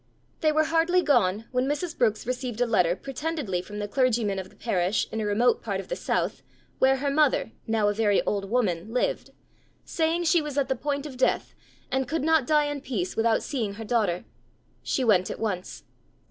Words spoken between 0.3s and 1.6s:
They were hardly gone